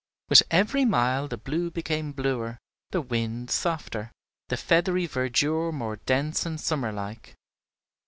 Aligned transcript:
With 0.29 0.41
every 0.49 0.83
mile 0.83 1.27
the 1.27 1.37
blue 1.37 1.69
became 1.69 2.11
bluer, 2.11 2.57
the 2.89 3.01
wind 3.01 3.51
softer, 3.51 4.11
the 4.49 4.57
feathery 4.57 5.05
verdure 5.05 5.71
more 5.71 5.97
dense 5.97 6.43
and 6.43 6.59
summer 6.59 6.91
like. 6.91 7.35